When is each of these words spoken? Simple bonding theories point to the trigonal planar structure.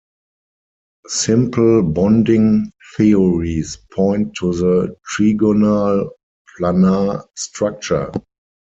Simple 1.05 1.83
bonding 1.83 2.71
theories 2.97 3.77
point 3.93 4.33
to 4.39 4.51
the 4.51 4.95
trigonal 5.15 6.09
planar 6.59 7.23
structure. 7.35 8.11